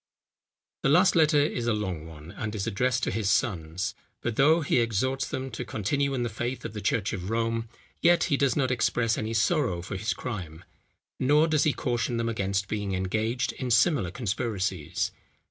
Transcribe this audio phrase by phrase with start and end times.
[0.81, 4.61] The last letter is a long one, and is addressed to his sons; but though
[4.61, 7.69] he exhorts them to continue in the faith of the church of Rome,
[8.01, 10.63] yet he does not express any sorrow for his crime;
[11.19, 15.11] nor does he caution them against being engaged in similar conspiracies.